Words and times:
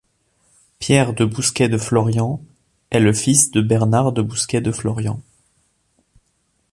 Pierre 0.79 1.13
de 1.13 1.25
Bousquet 1.25 1.69
de 1.69 1.77
Florian 1.77 2.41
est 2.89 2.99
le 2.99 3.13
fils 3.13 3.51
de 3.51 3.61
Bernard 3.61 4.13
de 4.13 4.23
Bousquet 4.23 4.59
de 4.59 4.71
Florian. 4.71 5.21